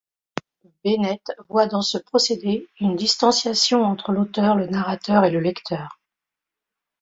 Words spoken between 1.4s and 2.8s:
voit dans ce procédé